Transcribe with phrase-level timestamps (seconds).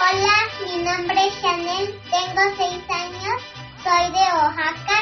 [0.00, 3.42] Hola, mi nombre es Chanel, tengo seis años,
[3.82, 5.00] soy de Oaxaca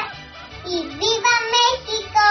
[0.64, 2.24] y ¡Viva México!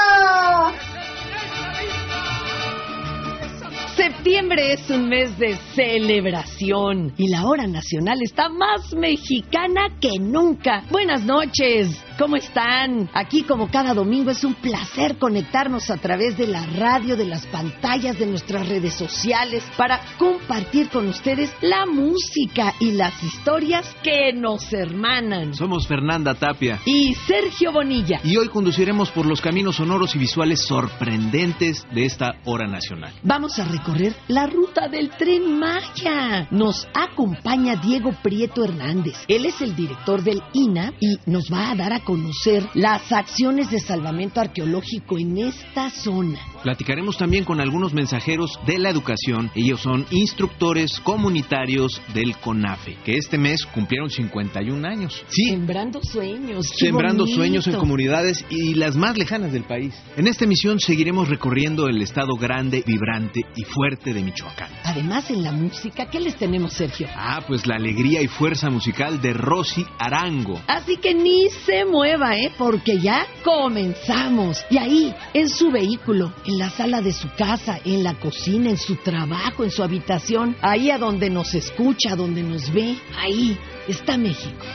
[3.95, 10.83] Septiembre es un mes de celebración y la hora nacional está más mexicana que nunca.
[10.89, 12.03] Buenas noches.
[12.17, 13.09] ¿Cómo están?
[13.13, 17.45] Aquí como cada domingo es un placer conectarnos a través de la radio, de las
[17.47, 24.31] pantallas, de nuestras redes sociales para compartir con ustedes la música y las historias que
[24.31, 25.53] nos hermanan.
[25.55, 28.21] Somos Fernanda Tapia y Sergio Bonilla.
[28.23, 33.13] Y hoy conduciremos por los caminos sonoros y visuales sorprendentes de esta hora nacional.
[33.23, 36.47] Vamos a recorrer la ruta del tren Maya.
[36.49, 39.17] Nos acompaña Diego Prieto Hernández.
[39.27, 43.69] Él es el director del INA y nos va a dar a conocer las acciones
[43.69, 46.39] de salvamento arqueológico en esta zona.
[46.63, 49.51] Platicaremos también con algunos mensajeros de la educación.
[49.55, 55.23] Ellos son instructores comunitarios del CONAFE, que este mes cumplieron 51 años.
[55.27, 55.49] Sí.
[55.49, 56.65] Sembrando sueños.
[56.77, 59.93] Sembrando sueños en comunidades y las más lejanas del país.
[60.15, 64.69] En esta emisión seguiremos recorriendo el estado grande, vibrante y fuerte de Michoacán.
[64.83, 67.07] Además, en la música, ¿qué les tenemos, Sergio?
[67.15, 70.61] Ah, pues la alegría y fuerza musical de Rosy Arango.
[70.67, 72.51] Así que ni se mueva, ¿eh?
[72.57, 74.65] Porque ya comenzamos.
[74.69, 78.77] Y ahí, en su vehículo, en la sala de su casa, en la cocina, en
[78.77, 84.17] su trabajo, en su habitación, ahí a donde nos escucha, donde nos ve, ahí está
[84.17, 84.65] México.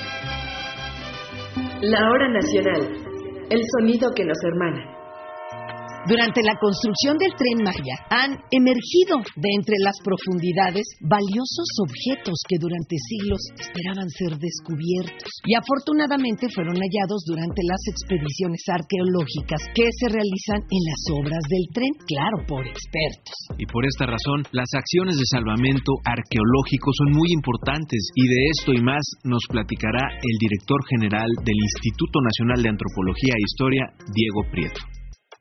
[1.82, 2.82] La hora nacional.
[3.50, 4.99] El sonido que nos hermana.
[6.08, 12.56] Durante la construcción del tren Maya han emergido de entre las profundidades valiosos objetos que
[12.56, 20.08] durante siglos esperaban ser descubiertos y afortunadamente fueron hallados durante las expediciones arqueológicas que se
[20.08, 23.36] realizan en las obras del tren, claro, por expertos.
[23.60, 28.72] Y por esta razón, las acciones de salvamento arqueológico son muy importantes y de esto
[28.72, 33.84] y más nos platicará el director general del Instituto Nacional de Antropología e Historia,
[34.16, 34.80] Diego Prieto.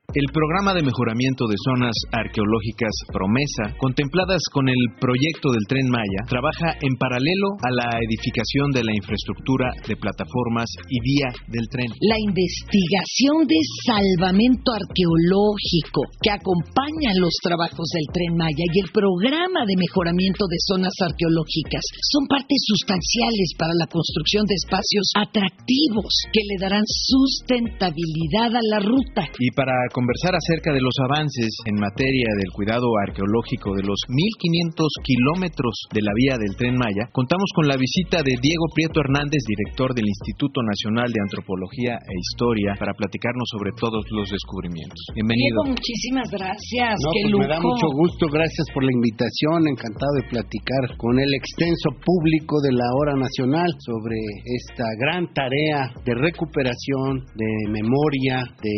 [0.09, 6.25] El programa de mejoramiento de zonas arqueológicas Promesa, contempladas con el proyecto del tren Maya,
[6.25, 11.94] trabaja en paralelo a la edificación de la infraestructura de plataformas y vía del tren.
[12.02, 19.62] La investigación de salvamento arqueológico que acompaña los trabajos del tren Maya y el programa
[19.70, 26.41] de mejoramiento de zonas arqueológicas son partes sustanciales para la construcción de espacios atractivos que
[26.50, 29.30] le darán sustentabilidad a la ruta.
[29.38, 34.88] Y para conversar acerca de los avances en materia del cuidado arqueológico de los 1.500
[35.04, 39.44] kilómetros de la vía del tren Maya, contamos con la visita de Diego Prieto Hernández,
[39.44, 45.04] director del Instituto Nacional de Antropología e Historia, para platicarnos sobre todos los descubrimientos.
[45.12, 45.68] Bienvenido.
[45.68, 46.96] Diego, muchísimas gracias.
[47.04, 47.44] No, Qué pues lujo.
[47.44, 52.56] me da mucho gusto, gracias por la invitación, encantado de platicar con el extenso público
[52.64, 54.16] de la Hora Nacional sobre
[54.48, 58.76] esta gran tarea de recuperación, de memoria, de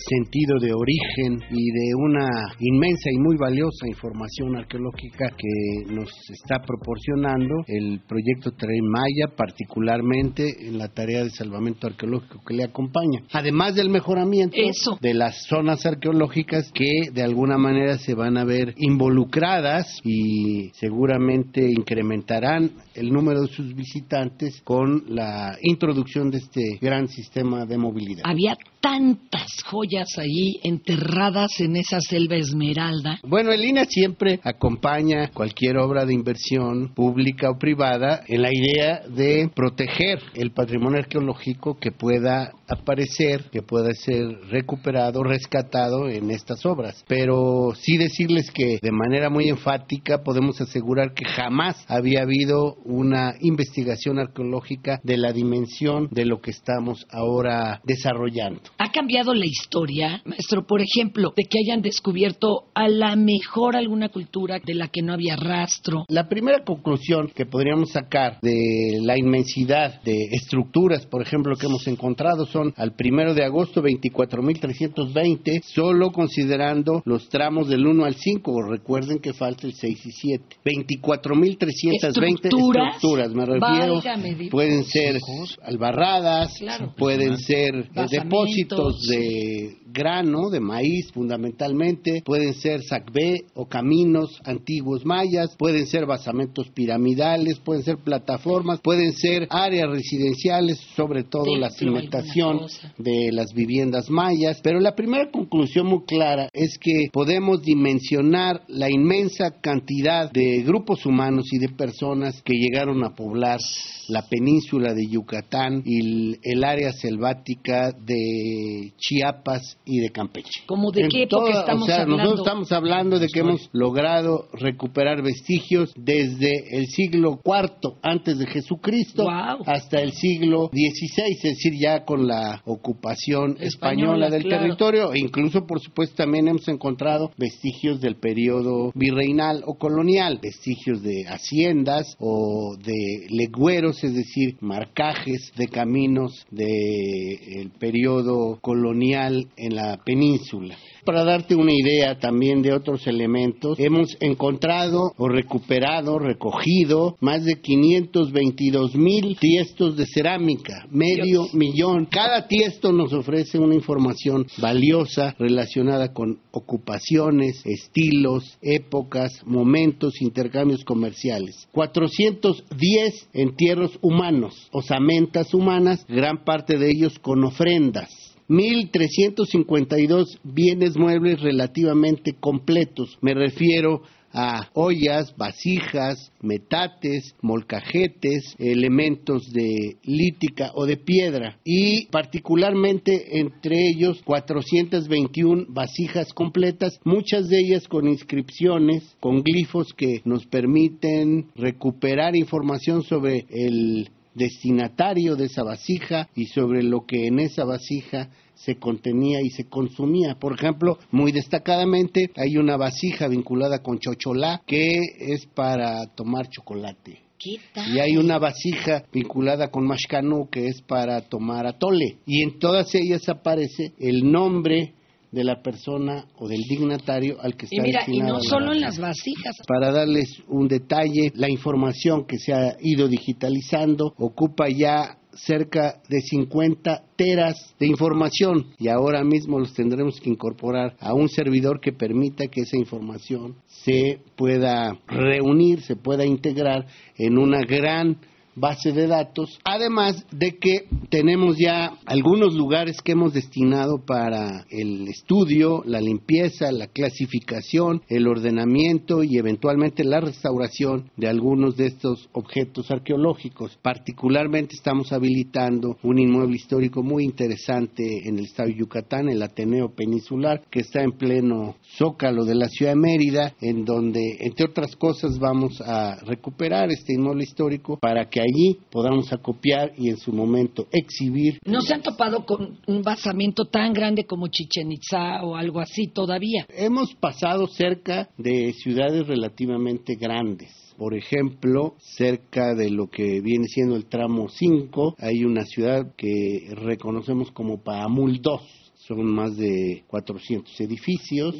[0.00, 2.28] sentido de origen y de una
[2.60, 10.68] inmensa y muy valiosa información arqueológica que nos está proporcionando el proyecto Tren Maya, particularmente
[10.68, 13.22] en la tarea de salvamento arqueológico que le acompaña.
[13.32, 14.98] Además del mejoramiento Eso.
[15.00, 21.68] de las zonas arqueológicas que de alguna manera se van a ver involucradas y seguramente
[21.70, 28.22] incrementarán el número de sus visitantes con la introducción de este gran sistema de movilidad.
[28.24, 33.18] Había tantas joyas ahí enterradas en esa selva esmeralda.
[33.22, 39.02] Bueno, el INA siempre acompaña cualquier obra de inversión pública o privada en la idea
[39.08, 46.64] de proteger el patrimonio arqueológico que pueda aparecer, que pueda ser recuperado, rescatado en estas
[46.64, 47.04] obras.
[47.06, 53.34] Pero sí decirles que de manera muy enfática podemos asegurar que jamás había habido una
[53.40, 58.62] investigación arqueológica de la dimensión de lo que estamos ahora desarrollando.
[58.78, 64.08] ¿Ha cambiado la historia, maestro, por ejemplo, de que hayan descubierto a la mejor alguna
[64.08, 66.04] cultura de la que no había rastro?
[66.08, 71.86] La primera conclusión que podríamos sacar de la inmensidad de estructuras, por ejemplo, que hemos
[71.86, 78.62] encontrado son al primero de agosto 24.320, solo considerando los tramos del 1 al 5.
[78.68, 80.56] Recuerden que falta el 6 y 7.
[80.64, 82.96] 24.320 ¿Estructuras?
[82.96, 83.94] estructuras, me refiero.
[84.02, 84.48] Válgame.
[84.50, 85.18] Pueden ser
[85.62, 86.94] albarradas, Claro.
[86.96, 95.04] pueden ser eh, depósitos de, grano, de maíz fundamentalmente, pueden ser sacbé o caminos antiguos
[95.04, 101.70] mayas, pueden ser basamentos piramidales, pueden ser plataformas, pueden ser áreas residenciales, sobre todo la
[101.70, 102.60] cimentación
[102.98, 104.60] de las viviendas mayas.
[104.62, 111.06] Pero la primera conclusión muy clara es que podemos dimensionar la inmensa cantidad de grupos
[111.06, 113.60] humanos y de personas que llegaron a poblar
[114.08, 120.62] la península de Yucatán y el, área selvática de Chiapas y de Campeche.
[120.66, 122.16] ¿Cómo de qué época estamos hablando?
[122.16, 128.46] Nosotros estamos hablando de que hemos logrado recuperar vestigios desde el siglo IV antes de
[128.46, 129.26] Jesucristo
[129.66, 135.66] hasta el siglo XVI, es decir, ya con la ocupación española, del territorio e incluso,
[135.66, 142.76] por supuesto, también hemos encontrado vestigios del periodo virreinal o colonial, vestigios de haciendas o
[142.76, 150.76] de legüeros, es decir, marcajes de caminos del periodo colonial en la península.
[151.04, 157.60] Para darte una idea también de otros elementos, hemos encontrado o recuperado, recogido más de
[157.60, 162.06] 522 mil tiestos de cerámica, medio millón.
[162.06, 171.68] Cada tiesto nos ofrece una información valiosa relacionada con ocupaciones, estilos, épocas, momentos, intercambios comerciales.
[171.72, 178.21] 410 entierros humanos, osamentas humanas, gran parte de ellos con ofrendas.
[178.52, 183.16] 1.352 bienes muebles relativamente completos.
[183.22, 193.38] Me refiero a ollas, vasijas, metates, molcajetes, elementos de lítica o de piedra y particularmente
[193.38, 201.50] entre ellos 421 vasijas completas, muchas de ellas con inscripciones, con glifos que nos permiten
[201.54, 208.28] recuperar información sobre el destinatario de esa vasija y sobre lo que en esa vasija
[208.54, 210.36] se contenía y se consumía.
[210.36, 217.18] Por ejemplo, muy destacadamente hay una vasija vinculada con chocholá que es para tomar chocolate.
[217.44, 222.18] Y hay una vasija vinculada con mashkanu que es para tomar atole.
[222.24, 224.94] Y en todas ellas aparece el nombre
[225.32, 228.80] de la persona o del dignatario al que está y mira, Y no solo en
[228.80, 229.56] las vasijas.
[229.66, 236.20] Para darles un detalle, la información que se ha ido digitalizando ocupa ya cerca de
[236.20, 241.92] 50 teras de información y ahora mismo los tendremos que incorporar a un servidor que
[241.92, 246.86] permita que esa información se pueda reunir, se pueda integrar
[247.16, 248.18] en una gran
[248.54, 255.08] base de datos, además de que tenemos ya algunos lugares que hemos destinado para el
[255.08, 262.28] estudio, la limpieza, la clasificación, el ordenamiento y eventualmente la restauración de algunos de estos
[262.32, 263.78] objetos arqueológicos.
[263.82, 269.94] Particularmente estamos habilitando un inmueble histórico muy interesante en el estado de Yucatán, el Ateneo
[269.94, 274.96] Peninsular, que está en pleno zócalo de la ciudad de Mérida, en donde, entre otras
[274.96, 280.32] cosas, vamos a recuperar este inmueble histórico para que allí podamos acopiar y en su
[280.32, 281.58] momento exhibir.
[281.64, 286.08] ¿No se han topado con un basamento tan grande como Chichen Itza o algo así
[286.08, 286.66] todavía?
[286.68, 290.70] Hemos pasado cerca de ciudades relativamente grandes.
[290.96, 296.68] Por ejemplo, cerca de lo que viene siendo el tramo 5, hay una ciudad que
[296.76, 301.56] reconocemos como Paamul 2 son más de 400 edificios,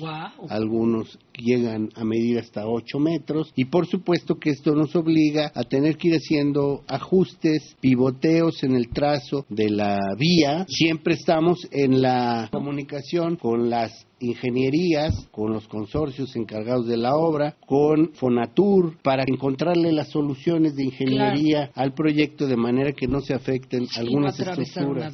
[0.49, 5.65] algunos llegan a medir hasta 8 metros y por supuesto que esto nos obliga a
[5.65, 10.67] tener que ir haciendo ajustes, pivoteos en el trazo de la vía.
[10.69, 17.57] Siempre estamos en la comunicación con las ingenierías, con los consorcios encargados de la obra,
[17.67, 23.35] con Fonatur, para encontrarle las soluciones de ingeniería al proyecto de manera que no se
[23.35, 25.13] afecten algunas estructuras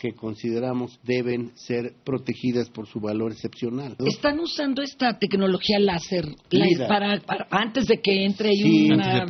[0.00, 3.96] que consideramos deben ser protegidas por su valor excepcional.
[4.06, 6.24] Están usando esta tecnología láser
[6.88, 7.20] para,
[7.50, 8.50] antes de que entre
[8.92, 9.26] una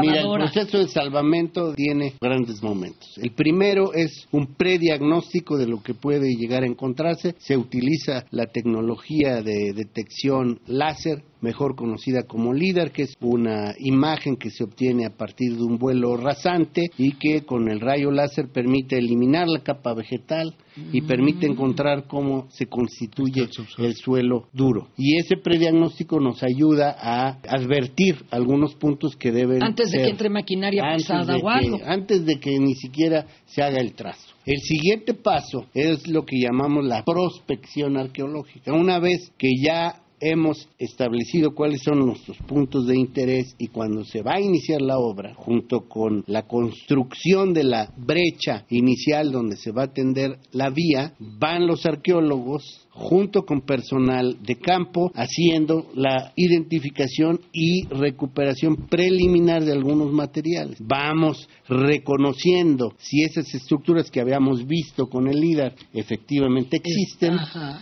[0.00, 3.16] Mira, el proceso de salvamento tiene grandes momentos.
[3.16, 7.34] El primero es un prediagnóstico de lo que puede llegar a encontrarse.
[7.38, 13.74] Se utiliza la tecnología tecnología de detección láser mejor conocida como LIDAR, que es una
[13.78, 18.10] imagen que se obtiene a partir de un vuelo rasante y que con el rayo
[18.10, 20.54] láser permite eliminar la capa vegetal
[20.92, 24.88] y permite encontrar cómo se constituye el suelo duro.
[24.96, 30.28] Y ese prediagnóstico nos ayuda a advertir algunos puntos que deben antes de que entre
[30.28, 31.78] maquinaria pesada o algo.
[31.84, 34.34] Antes de que ni siquiera se haga el trazo.
[34.44, 38.72] El siguiente paso es lo que llamamos la prospección arqueológica.
[38.72, 44.22] Una vez que ya hemos establecido cuáles son nuestros puntos de interés y cuando se
[44.22, 49.72] va a iniciar la obra, junto con la construcción de la brecha inicial donde se
[49.72, 56.32] va a atender la vía, van los arqueólogos junto con personal de campo haciendo la
[56.34, 60.78] identificación y recuperación preliminar de algunos materiales.
[60.80, 67.36] Vamos reconociendo si esas estructuras que habíamos visto con el LIDAR efectivamente existen,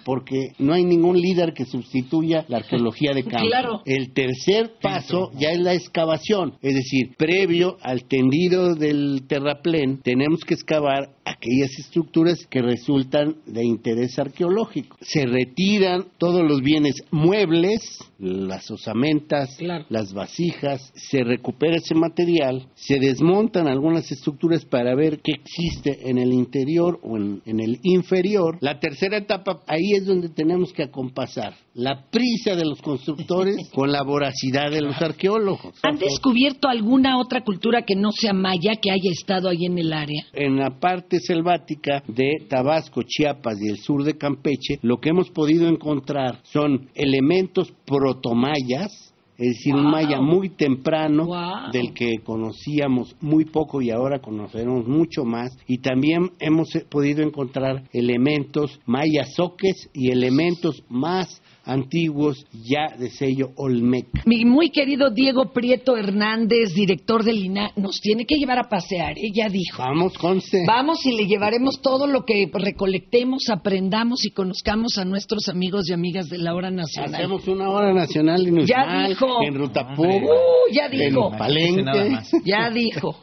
[0.04, 3.82] porque no hay ningún LIDAR que sustituya la arqueología de campo.
[3.84, 10.40] El tercer paso ya es la excavación, es decir, previo al tendido del terraplén, tenemos
[10.44, 14.96] que excavar aquellas estructuras que resultan de interés arqueológico.
[15.00, 22.98] Se retiran todos los bienes muebles, las osamentas, las vasijas, se recupera ese material, se
[22.98, 28.58] desmontan algunas estructuras para ver qué existe en el interior o en, en el inferior.
[28.60, 33.90] La tercera etapa, ahí es donde tenemos que acompasar la prisa de los constructores con
[33.90, 35.74] la voracidad de los arqueólogos.
[35.82, 39.92] ¿Han descubierto alguna otra cultura que no sea maya que haya estado ahí en el
[39.92, 40.24] área?
[40.32, 45.30] En la parte selvática de Tabasco, Chiapas y el sur de Campeche, lo que hemos
[45.30, 51.26] podido encontrar son elementos protomayas, es decir, un maya muy temprano
[51.72, 55.50] del que conocíamos muy poco y ahora conocemos mucho más.
[55.66, 64.22] Y también hemos podido encontrar elementos mayazoques y elementos más antiguos ya de sello Olmeca.
[64.26, 69.14] Mi muy querido Diego Prieto Hernández, director del INA, nos tiene que llevar a pasear,
[69.16, 69.82] ella dijo.
[69.82, 70.64] Vamos, conste.
[70.66, 75.92] Vamos y le llevaremos todo lo que recolectemos, aprendamos y conozcamos a nuestros amigos y
[75.92, 77.14] amigas de la hora nacional.
[77.14, 79.42] Hacemos una hora nacional y ya dijo.
[79.42, 81.32] en Rutapú, uh, ya dijo.
[81.32, 82.18] en Palenque.
[82.44, 83.16] Ya dijo.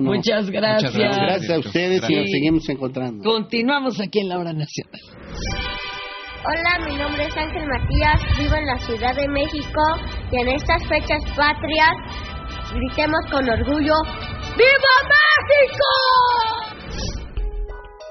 [0.00, 0.94] Muchas gracias.
[0.94, 1.50] gracias.
[1.50, 3.22] a ustedes y nos seguimos encontrando.
[3.24, 5.00] Continuamos aquí en la hora nacional.
[6.44, 9.80] Hola, mi nombre es Ángel Matías, vivo en la Ciudad de México
[10.30, 11.90] y en estas fechas patrias
[12.72, 13.94] gritemos con orgullo
[14.56, 16.57] ¡Viva México!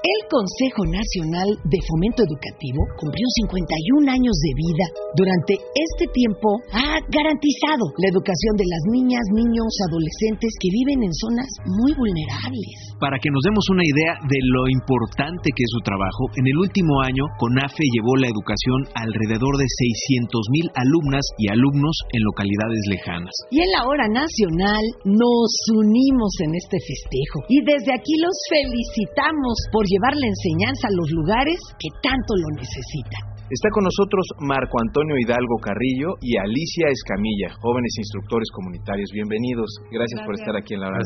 [0.08, 4.86] El Consejo Nacional de Fomento Educativo cumplió 51 años de vida.
[5.12, 11.12] Durante este tiempo ha garantizado la educación de las niñas, niños, adolescentes que viven en
[11.12, 11.50] zonas
[11.84, 12.96] muy vulnerables.
[12.96, 16.56] Para que nos demos una idea de lo importante que es su trabajo, en el
[16.56, 20.24] último año CONAFE llevó la educación a alrededor de 600
[20.56, 23.34] mil alumnas y alumnos en localidades lejanas.
[23.52, 29.68] Y en la hora nacional nos unimos en este festejo y desde aquí los felicitamos
[29.68, 33.37] por llevar la enseñanza a los lugares que tanto lo necesitan.
[33.50, 39.08] Está con nosotros Marco Antonio Hidalgo Carrillo y Alicia Escamilla, jóvenes instructores comunitarios.
[39.10, 39.70] Bienvenidos.
[39.90, 40.98] Gracias, por estar aquí en la hora.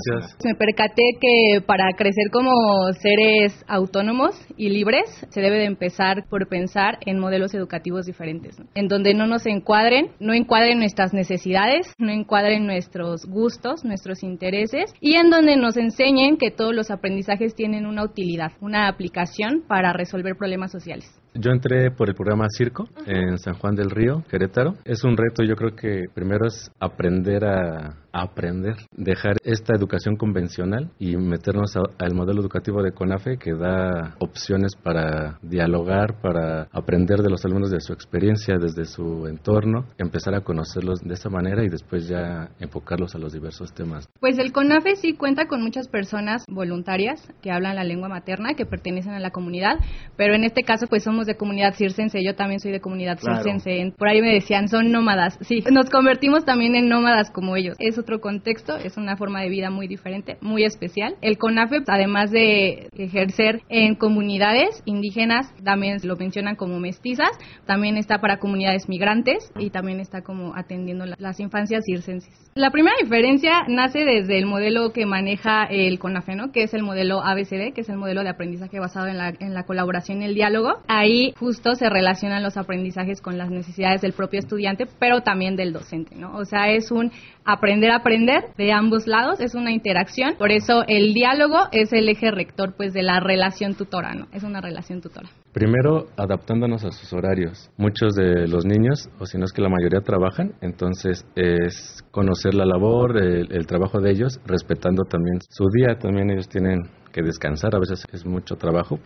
[0.45, 2.51] Me percaté que para crecer como
[2.95, 8.89] seres autónomos y libres se debe de empezar por pensar en modelos educativos diferentes, en
[8.89, 15.15] donde no nos encuadren, no encuadren nuestras necesidades, no encuadren nuestros gustos, nuestros intereses y
[15.15, 20.35] en donde nos enseñen que todos los aprendizajes tienen una utilidad, una aplicación para resolver
[20.37, 21.22] problemas sociales.
[21.35, 24.75] Yo entré por el programa Circo en San Juan del Río, Querétaro.
[24.85, 30.91] Es un reto, yo creo que primero es aprender a, aprender, dejar esta educación convencional
[30.99, 37.31] y meternos al modelo educativo de CONAFE que da opciones para dialogar, para aprender de
[37.31, 41.69] los alumnos de su experiencia desde su entorno, empezar a conocerlos de esa manera y
[41.69, 44.07] después ya enfocarlos a los diversos temas.
[44.21, 48.67] Pues el CONAFE sí cuenta con muchas personas voluntarias que hablan la lengua materna, que
[48.67, 49.79] pertenecen a la comunidad,
[50.17, 53.95] pero en este caso pues somos de comunidad circense, yo también soy de comunidad circense.
[53.97, 55.39] Por ahí me decían, son nómadas.
[55.41, 57.77] Sí, nos convertimos también en nómadas como ellos.
[57.79, 61.17] Es otro contexto, es una forma de vida muy diferente, muy especial.
[61.23, 67.31] El CONAFE, además de ejercer en comunidades indígenas, también lo mencionan como mestizas,
[67.67, 72.33] también está para comunidades migrantes y también está como atendiendo las infancias circenses.
[72.55, 76.53] La primera diferencia nace desde el modelo que maneja el CONAFE, ¿no?
[76.53, 79.55] que es el modelo ABCD, que es el modelo de aprendizaje basado en la, en
[79.55, 80.83] la colaboración y el diálogo.
[80.89, 85.73] Ahí justo se relacionan los aprendizajes con las necesidades del propio estudiante, pero también del
[85.73, 86.37] docente, ¿no?
[86.37, 87.11] O sea, es un
[87.45, 92.09] aprender a aprender de ambos lados, es una interacción, por eso el diálogo es el
[92.09, 94.27] eje rector pues de la relación tutora, ¿no?
[94.33, 95.29] Es una relación tutora.
[95.53, 97.71] Primero, adaptándonos a sus horarios.
[97.77, 102.55] Muchos de los niños, o si no es que la mayoría trabajan, entonces es conocer
[102.55, 105.99] la labor, el, trabajo de ellos, respetando también su día.
[105.99, 106.81] También ellos tienen
[107.13, 108.99] que descansar, a veces es mucho trabajo.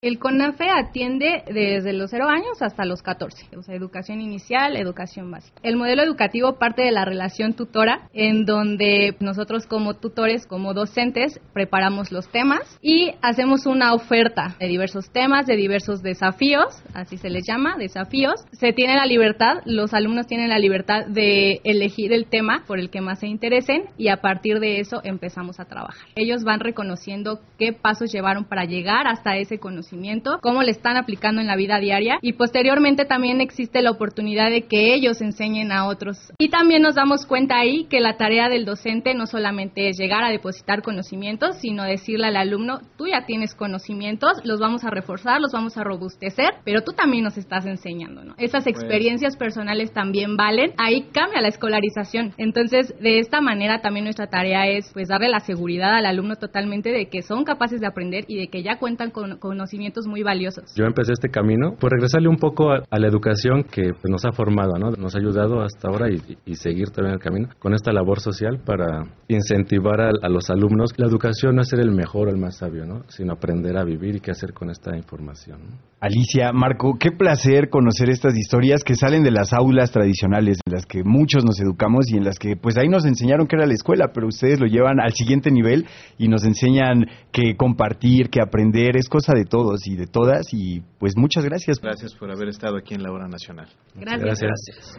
[0.00, 5.28] El CONAFE atiende desde los 0 años hasta los 14, o sea, educación inicial, educación
[5.28, 5.58] básica.
[5.64, 11.40] El modelo educativo parte de la relación tutora, en donde nosotros como tutores, como docentes,
[11.52, 17.28] preparamos los temas y hacemos una oferta de diversos temas, de diversos desafíos, así se
[17.28, 18.44] les llama, desafíos.
[18.52, 22.90] Se tiene la libertad, los alumnos tienen la libertad de elegir el tema por el
[22.90, 26.06] que más se interesen y a partir de eso empezamos a trabajar.
[26.14, 31.40] Ellos van reconociendo qué pasos llevaron para llegar hasta ese conocimiento cómo le están aplicando
[31.40, 35.86] en la vida diaria y posteriormente también existe la oportunidad de que ellos enseñen a
[35.86, 36.32] otros.
[36.38, 40.24] Y también nos damos cuenta ahí que la tarea del docente no solamente es llegar
[40.24, 45.40] a depositar conocimientos, sino decirle al alumno, tú ya tienes conocimientos, los vamos a reforzar,
[45.40, 48.34] los vamos a robustecer, pero tú también nos estás enseñando, ¿no?
[48.36, 52.34] Esas pues experiencias personales también valen, ahí cambia la escolarización.
[52.36, 56.90] Entonces, de esta manera también nuestra tarea es pues darle la seguridad al alumno totalmente
[56.90, 60.74] de que son capaces de aprender y de que ya cuentan con conocimientos muy valiosos.
[60.74, 64.32] Yo empecé este camino por regresarle un poco a, la educación que pues, nos ha
[64.32, 64.90] formado, ¿no?
[64.90, 69.04] nos ha ayudado hasta ahora y, seguir también el camino con esta labor social para
[69.28, 70.90] incentivar a, los alumnos.
[70.96, 73.02] La educación no es ser el mejor o el más sabio, ¿no?
[73.08, 75.60] sino aprender a vivir y qué hacer con esta información.
[76.00, 80.86] Alicia, Marco, qué placer conocer estas historias que salen de las aulas tradicionales, en las
[80.86, 83.74] que muchos nos educamos y en las que pues ahí nos enseñaron que era la
[83.74, 88.96] escuela, pero ustedes lo llevan al siguiente nivel y nos enseñan que compartir, que aprender
[88.96, 91.80] es cosa de todo y de todas y pues muchas gracias.
[91.80, 93.68] Gracias por haber estado aquí en la hora nacional.
[93.94, 94.40] Gracias.
[94.40, 94.98] gracias.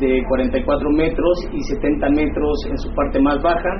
[0.00, 3.70] de 44 metros y 70 metros en su parte más baja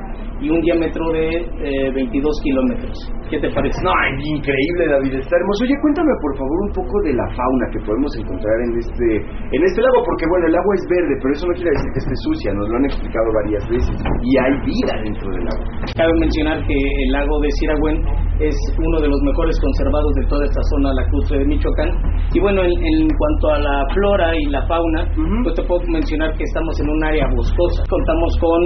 [0.40, 2.96] y un diámetro de 22 eh, kilómetros.
[3.31, 3.81] ¿Qué te parece?
[3.83, 5.64] No, increíble David, está hermoso.
[5.64, 9.07] Oye, cuéntame por favor un poco de la fauna que podemos encontrar en este,
[9.50, 12.00] en este lago, porque bueno, el agua es verde, pero eso no quiere decir que
[12.05, 15.62] esté sucia, nos lo han explicado varias veces, y hay vida dentro del lago.
[15.96, 17.96] Cabe mencionar que el lago de Siragüen
[18.40, 21.90] es uno de los mejores conservados de toda esta zona lacustre de Michoacán,
[22.32, 25.06] y bueno, en, cuanto a la flora y la fauna,
[25.42, 27.84] pues te puedo mencionar que estamos en un área boscosa.
[27.88, 28.60] Contamos con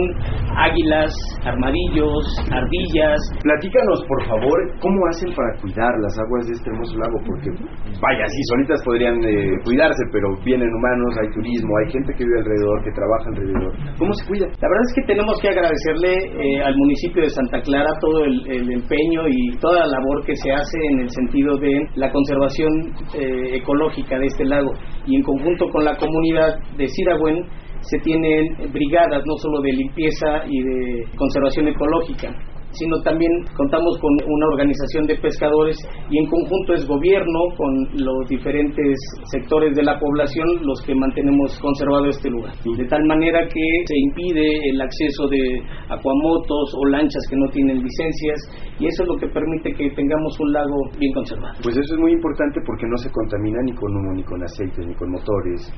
[0.56, 1.12] águilas,
[1.44, 3.20] armadillos, ardillas.
[3.42, 7.50] Platícanos, por favor, cómo hacen para cuidar las aguas de este hermoso lago, porque
[8.00, 12.38] vaya, sí, solitas podrían eh, cuidarse, pero vienen humanos, hay turismo, hay gente que vive
[12.40, 13.72] alrededor, que trabaja alrededor.
[13.98, 14.46] ¿Cómo se cuida?
[14.46, 18.68] La verdad es que tenemos que agradecerle eh, al municipio de Santa Clara todo el,
[18.68, 22.68] empeño y toda la labor que se hace en el sentido de la conservación
[23.14, 24.72] eh, ecológica de este lago.
[25.06, 27.44] Y en conjunto con la comunidad de Siragüen
[27.80, 32.34] se tienen brigadas no solo de limpieza y de conservación ecológica,
[32.72, 35.76] sino también contamos con una organización de pescadores
[36.10, 38.96] y en conjunto es gobierno con los diferentes
[39.32, 42.52] sectores de la población los que mantenemos conservado este lugar.
[42.64, 47.82] De tal manera que se impide el acceso de acuamotos o lanchas que no tienen
[47.82, 48.38] licencias
[48.78, 51.54] y eso es lo que permite que tengamos un lago bien conservado.
[51.62, 54.86] Pues eso es muy importante porque no se contamina ni con humo, ni con aceites,
[54.86, 55.72] ni con motores,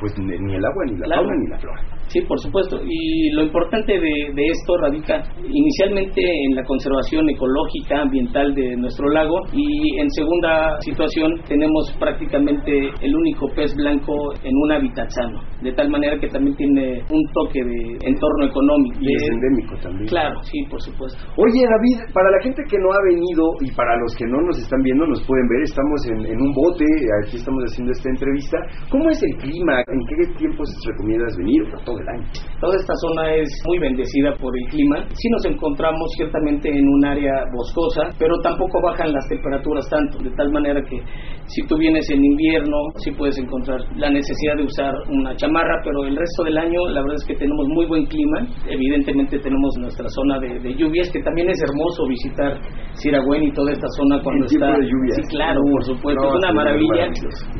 [0.00, 1.80] pues ni el agua, ni la fauna, ni la flora.
[2.08, 2.80] Sí, por supuesto.
[2.84, 9.08] Y lo importante de, de esto radica inicialmente en la conservación ecológica, ambiental de nuestro
[9.10, 15.40] lago y en segunda situación tenemos prácticamente el único pez blanco en un hábitat sano,
[15.62, 18.98] de tal manera que también tiene un toque de entorno económico.
[19.00, 20.06] Y es endémico también.
[20.08, 21.18] Claro, sí, por supuesto.
[21.36, 24.58] Oye, David, para la gente que no ha venido y para los que no nos
[24.58, 26.84] están viendo, nos pueden ver, estamos en, en un bote,
[27.24, 28.58] aquí estamos haciendo esta entrevista.
[28.90, 29.82] ¿Cómo es el clima?
[29.86, 31.62] ¿En qué tiempos recomiendas venir?
[31.84, 32.26] Todo el año.
[32.60, 35.04] Toda esta zona es muy bendecida por el clima.
[35.12, 40.30] Sí nos encontramos ciertamente en un área boscosa, pero tampoco bajan las temperaturas tanto, de
[40.36, 41.00] tal manera que
[41.46, 46.04] si tú vienes en invierno, sí puedes encontrar la necesidad de usar una chamarra, pero
[46.04, 48.46] el resto del año la verdad es que tenemos muy buen clima.
[48.68, 52.58] Evidentemente tenemos nuestra zona de, de lluvias, que también es hermoso visitar
[52.94, 54.76] Siragüen y toda esta zona cuando está...
[54.76, 55.16] De lluvias.
[55.16, 57.08] Sí, claro, por supuesto, es una maravilla,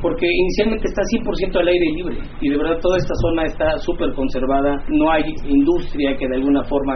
[0.03, 4.13] porque inicialmente está 100% al aire libre y de verdad toda esta zona está súper
[4.15, 6.95] conservada, no hay industria que de alguna forma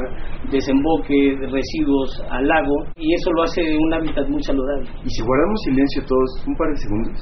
[0.51, 4.89] desemboque residuos al lago y eso lo hace un hábitat muy saludable.
[5.05, 7.19] Y si guardamos silencio todos un par de segundos,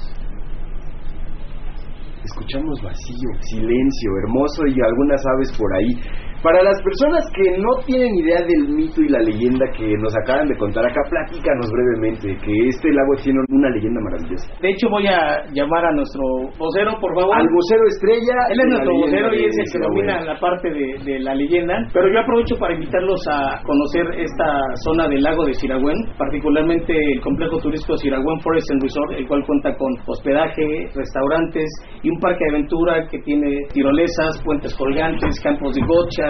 [2.24, 6.27] escuchamos vacío, silencio, hermoso y algunas aves por ahí.
[6.42, 10.46] Para las personas que no tienen idea del mito y la leyenda que nos acaban
[10.46, 14.46] de contar acá, platícanos brevemente que este lago tiene una leyenda maravillosa.
[14.62, 16.22] De hecho, voy a llamar a nuestro
[16.56, 17.34] vocero, por favor.
[17.34, 18.38] Al vocero estrella.
[18.54, 21.74] Él es nuestro vocero y es el que domina la parte de, de, la leyenda.
[21.92, 27.20] Pero yo aprovecho para invitarlos a conocer esta zona del lago de Siragüen, particularmente el
[27.20, 31.66] complejo turístico Siragüen Forest and Resort, el cual cuenta con hospedaje, restaurantes
[32.04, 36.27] y un parque de aventura que tiene tirolesas, puentes colgantes, campos de gocha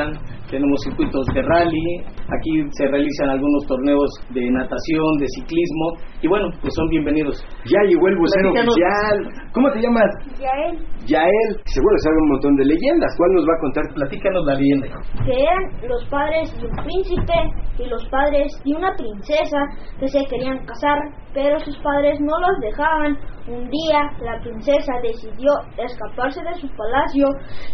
[0.51, 5.87] tenemos circuitos de rally, aquí se realizan algunos torneos de natación, de ciclismo,
[6.23, 7.45] y bueno, pues son bienvenidos.
[7.65, 9.49] Ya llegó el vocero oficial.
[9.53, 10.09] ¿Cómo te llamas?
[10.41, 10.79] Yael.
[11.07, 13.15] Yael, seguro sabe un montón de leyendas.
[13.17, 13.85] ¿Cuál nos va a contar?
[13.95, 14.87] Platícanos la leyenda.
[15.25, 17.39] Que eran los padres de un príncipe
[17.79, 19.59] y los padres de una princesa
[20.01, 20.99] que se querían casar,
[21.35, 23.19] pero sus padres no los dejaban.
[23.49, 27.27] Un día la princesa decidió escaparse de su palacio,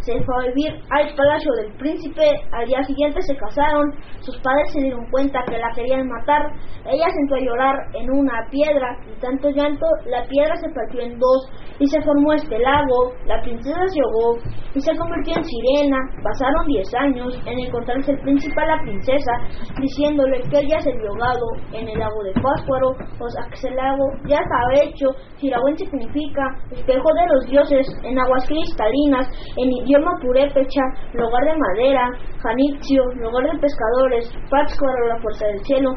[0.03, 3.91] se fue a vivir al palacio del príncipe, al día siguiente se casaron,
[4.21, 6.47] sus padres se dieron cuenta que la querían matar,
[6.87, 11.01] ella se entró a llorar en una piedra y tanto llanto la piedra se partió
[11.01, 14.39] en dos y se formó este lago, la princesa se ahogó
[14.77, 19.33] y se convirtió en sirena, pasaron diez años en encontrarse el príncipe a la princesa
[19.81, 24.05] diciéndole que ella se había ahogado en el lago de Fósforo, o que ese lago
[24.27, 30.83] ya estaba hecho, Siragüen significa espejo de los dioses en aguas cristalinas, en idioma purépecha,
[31.13, 32.11] lugar de madera,
[32.43, 35.91] Janitzio, lugar de pescadores, Pátzcuaro, la fuerza del cielo.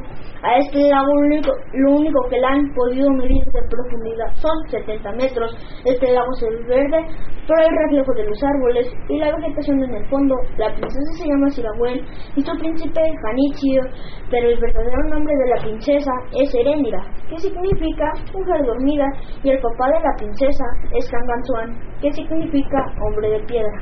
[0.43, 4.55] A este lago lo único, lo único que le han podido medir de profundidad son
[4.69, 5.55] 70 metros.
[5.83, 7.05] Este lago se ve verde
[7.47, 10.35] por el reflejo de los árboles y la vegetación en el fondo.
[10.57, 12.05] La princesa se llama Siragüen
[12.35, 13.81] y su príncipe Janitzio,
[14.29, 19.05] pero el verdadero nombre de la princesa es Erendira, que significa mujer dormida,
[19.43, 23.79] y el papá de la princesa es Kanganzuan, que significa hombre de piedra.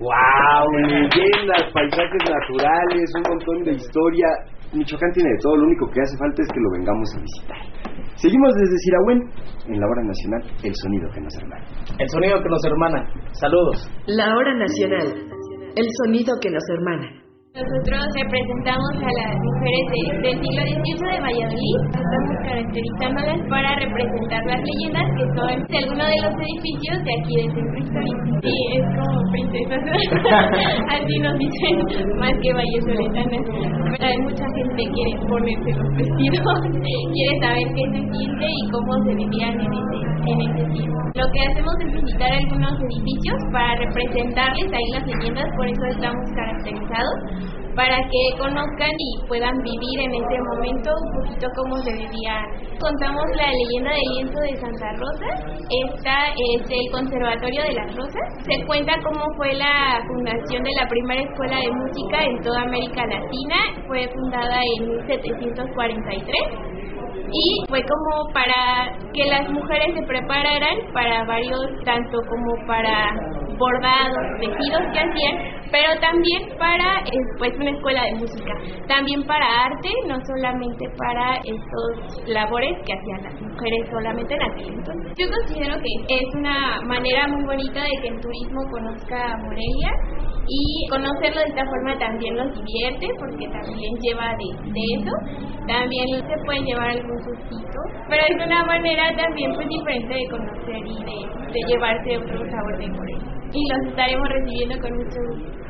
[0.00, 0.66] ¡Wow!
[0.88, 4.26] Leyendas, paisajes naturales, un montón de historia.
[4.72, 7.58] Michoacán tiene de todo, lo único que hace falta es que lo vengamos a visitar.
[8.16, 9.20] Seguimos desde Siragüen,
[9.68, 11.64] en la hora nacional, el sonido que nos hermana.
[11.98, 13.08] El sonido que nos hermana.
[13.32, 13.90] Saludos.
[14.06, 15.06] La hora nacional,
[15.76, 17.23] el sonido que nos hermana.
[17.54, 21.78] Nosotros representamos a las mujeres de, del siglo XVIII de Valladolid.
[21.86, 27.36] Estamos caracterizándolas para representar las leyendas que son de algunos de los edificios de aquí
[27.36, 28.23] del centro histórico.
[28.42, 29.80] Sí, es como princesas.
[30.94, 31.74] Así nos dicen,
[32.18, 33.44] más que vallesoletanas.
[33.92, 36.60] Pero hay mucha gente que quiere ponerse los vestidos,
[37.14, 39.98] quiere saber qué se siente y cómo se vivían en ese,
[40.30, 40.98] en ese tiempo.
[41.14, 46.24] Lo que hacemos es visitar algunos edificios para representarles ahí las leyendas, por eso estamos
[46.34, 52.44] caracterizados para que conozcan y puedan vivir en ese momento un poquito cómo se vivía.
[52.78, 55.30] Contamos la leyenda del lienzo de Santa Rosa.
[55.70, 58.26] Esta es el Conservatorio de las Rosas.
[58.46, 63.06] Se cuenta cómo fue la fundación de la primera escuela de música en toda América
[63.06, 63.56] Latina.
[63.86, 66.84] Fue fundada en 1743
[67.32, 73.10] y fue como para que las mujeres se prepararan para varios, tanto como para
[73.58, 77.02] bordados, vestidos que hacían pero también para
[77.36, 78.54] pues una escuela de música,
[78.86, 84.70] también para arte, no solamente para estos labores que hacían las mujeres solamente en aquel.
[85.18, 89.90] Yo considero que es una manera muy bonita de que el turismo conozca a Morelia
[90.46, 95.10] y conocerlo de esta forma también los divierte porque también lleva de, eso.
[95.66, 100.86] También se puede llevar algún sustito pero es una manera también pues diferente de conocer
[100.86, 103.34] y de, de llevarse otro sabor de Morelia.
[103.50, 105.63] Y los estaremos recibiendo con mucho gusto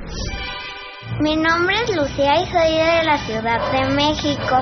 [1.21, 4.57] mi nombre es Lucía y soy de la Ciudad de México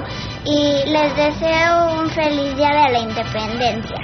[0.44, 3.96] y les deseo un feliz día de la independencia.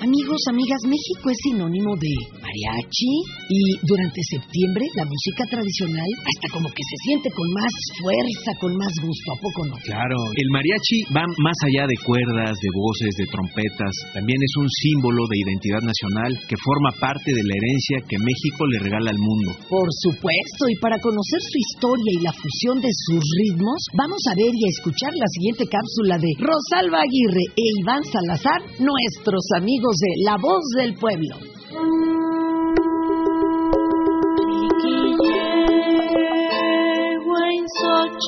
[0.00, 3.12] Amigos, amigas, México es sinónimo de mariachi
[3.52, 8.72] y durante septiembre la música tradicional hasta como que se siente con más fuerza, con
[8.80, 9.76] más gusto, ¿a poco no?
[9.84, 14.68] Claro, el mariachi va más allá de cuerdas, de voces, de trompetas, también es un
[14.68, 19.20] símbolo de identidad nacional que forma parte de la herencia que México le regala al
[19.20, 19.48] mundo.
[19.68, 24.36] Por supuesto, y para conocer su historia y la fusión de sus ritmos, vamos a
[24.36, 29.94] ver y a escuchar la siguiente cápsula de Rosalba Aguirre e Iván Salazar, nuestros amigos
[30.00, 32.15] de La Voz del Pueblo.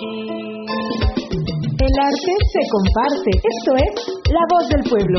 [0.01, 3.31] El arte se comparte.
[3.35, 3.91] Esto es
[4.31, 5.19] La Voz del Pueblo.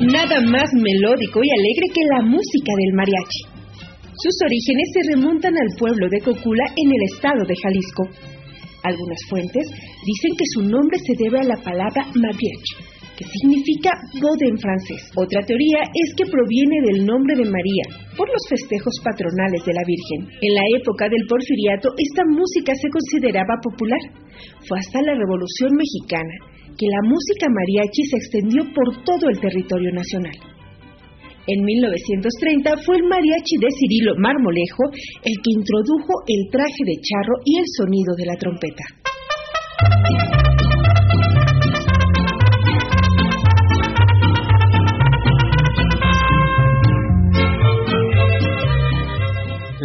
[0.00, 3.44] Nada más melódico y alegre que la música del mariachi.
[4.16, 8.08] Sus orígenes se remontan al pueblo de Cocula en el estado de Jalisco.
[8.82, 9.66] Algunas fuentes
[10.06, 12.89] dicen que su nombre se debe a la palabra mariage,
[13.24, 15.10] significa boda en francés.
[15.16, 17.84] Otra teoría es que proviene del nombre de María,
[18.16, 20.20] por los festejos patronales de la Virgen.
[20.40, 24.00] En la época del porfiriato, esta música se consideraba popular.
[24.64, 29.92] Fue hasta la Revolución Mexicana que la música mariachi se extendió por todo el territorio
[29.92, 30.36] nacional.
[31.46, 34.84] En 1930 fue el mariachi de Cirilo Marmolejo
[35.24, 38.84] el que introdujo el traje de charro y el sonido de la trompeta.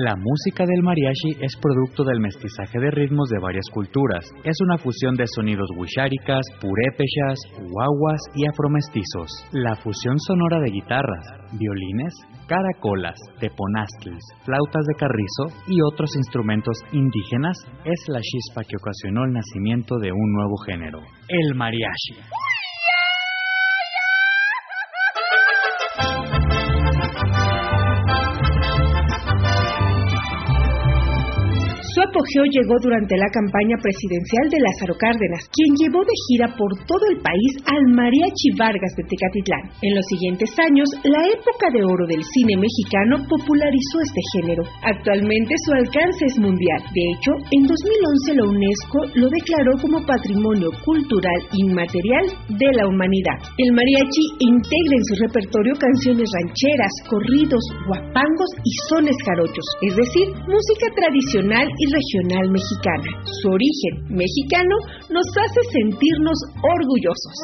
[0.05, 4.23] La música del mariachi es producto del mestizaje de ritmos de varias culturas.
[4.43, 9.31] Es una fusión de sonidos huixáricas, purépechas, guaguas y afromestizos.
[9.51, 11.25] La fusión sonora de guitarras,
[11.57, 12.13] violines,
[12.45, 19.33] caracolas, teponastles, flautas de carrizo y otros instrumentos indígenas es la chispa que ocasionó el
[19.33, 22.13] nacimiento de un nuevo género, el mariachi.
[32.15, 37.03] Apogeo llegó durante la campaña presidencial de Lázaro Cárdenas, quien llevó de gira por todo
[37.11, 39.67] el país al Mariachi Vargas de Tecatitlán.
[39.83, 44.63] En los siguientes años, la época de oro del cine mexicano popularizó este género.
[44.79, 46.79] Actualmente su alcance es mundial.
[46.95, 53.43] De hecho, en 2011 la UNESCO lo declaró como Patrimonio Cultural Inmaterial de la Humanidad.
[53.59, 60.31] El mariachi integra en su repertorio canciones rancheras, corridos, guapangos y sones jarochos, es decir,
[60.47, 63.09] música tradicional y regional mexicana.
[63.41, 64.75] Su origen mexicano
[65.09, 67.35] nos hace sentirnos orgullosos.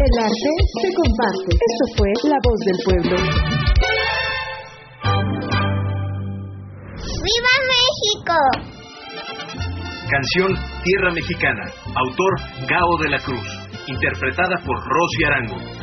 [0.00, 1.50] El arte se comparte.
[1.50, 3.16] Esto fue La Voz del Pueblo.
[7.22, 8.36] ¡Viva México!
[10.10, 10.50] Canción
[10.82, 11.70] Tierra Mexicana.
[11.94, 13.46] Autor Gao de la Cruz.
[13.86, 15.79] Interpretada por Rosy Arango.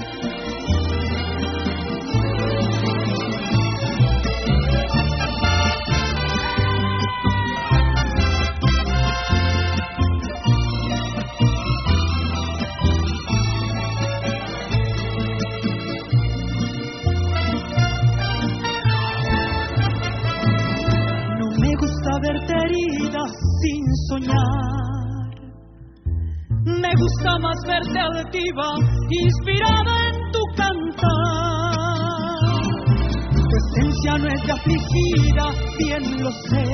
[33.98, 35.46] Esencia no es de afligida,
[35.80, 36.66] bien lo sé.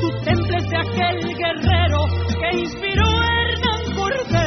[0.00, 2.00] Tu temple es de aquel guerrero
[2.40, 4.38] que inspiró Hernán Cortés.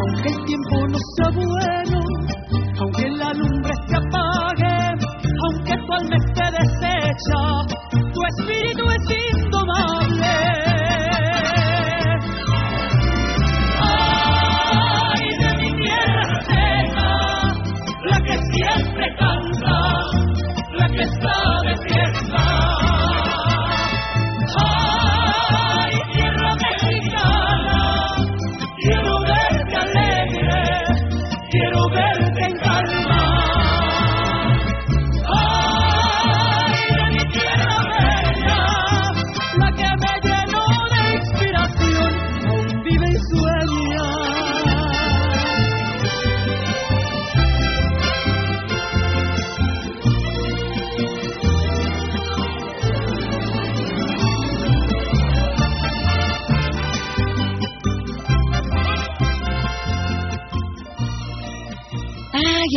[0.00, 1.98] Aunque el tiempo no sea bueno,
[2.80, 4.76] aunque la lumbre se apague,
[5.44, 7.40] aunque tu alma esté deshecha,
[8.12, 10.11] tu espíritu es indomable.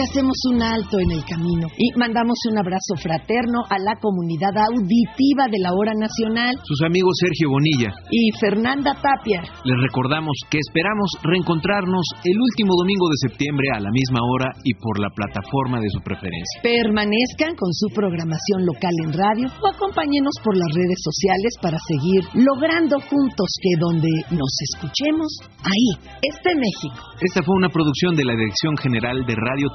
[0.06, 5.50] Hacemos un alto en el camino y mandamos un abrazo fraterno a la comunidad auditiva
[5.50, 6.54] de la Hora Nacional.
[6.64, 9.42] Sus amigos Sergio Bonilla y Fernanda Tapia.
[9.66, 14.74] Les recordamos que esperamos reencontrarnos el último domingo de septiembre a la misma hora y
[14.78, 16.62] por la plataforma de su preferencia.
[16.62, 22.22] Permanezcan con su programación local en radio o acompáñenos por las redes sociales para seguir
[22.46, 25.30] logrando juntos que donde nos escuchemos,
[25.66, 25.90] ahí
[26.22, 27.02] esté México.
[27.22, 29.74] Esta fue una producción de la Dirección General de Radio,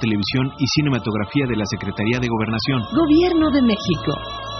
[0.57, 2.81] Y Cinematografía de la Secretaría de Gobernación.
[2.93, 4.50] Gobierno de México.